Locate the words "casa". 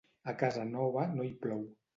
0.43-0.63